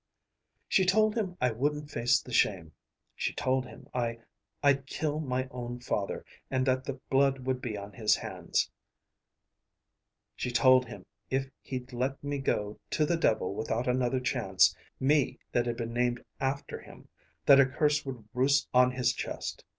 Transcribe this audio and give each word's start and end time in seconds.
"She 0.67 0.83
told 0.83 1.13
him 1.15 1.37
I 1.39 1.51
wouldn't 1.51 1.91
face 1.91 2.19
the 2.19 2.33
shame; 2.33 2.71
she 3.13 3.35
told 3.35 3.67
him 3.67 3.87
I 3.93 4.17
I'd 4.63 4.87
kill 4.87 5.19
my 5.19 5.47
own 5.51 5.79
father, 5.79 6.25
and 6.49 6.65
that 6.65 6.85
the 6.85 6.99
blood 7.11 7.45
would 7.45 7.61
be 7.61 7.77
on 7.77 7.93
his 7.93 8.15
hands; 8.15 8.71
she 10.35 10.49
told 10.49 10.87
him 10.87 11.05
if 11.29 11.51
he'd 11.61 11.93
let 11.93 12.23
me 12.23 12.39
go 12.39 12.79
to 12.89 13.05
the 13.05 13.15
devil 13.15 13.53
without 13.53 13.87
another 13.87 14.19
chance 14.19 14.75
me 14.99 15.37
that 15.51 15.67
had 15.67 15.77
been 15.77 15.93
named 15.93 16.25
after 16.39 16.79
him 16.81 17.07
that 17.45 17.59
a 17.59 17.65
curse 17.67 18.03
would 18.03 18.27
roost 18.33 18.67
on 18.73 18.89
his 18.93 19.13
chest. 19.13 19.63